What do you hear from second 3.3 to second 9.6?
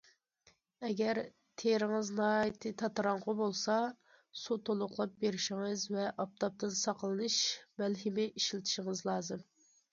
بولسا سۇ تولۇقلاپ بېرىشىڭىز ۋە ئاپتاپتىن ساقلىنىش مەلھىمى ئىشلىتىشىڭىز لازىم.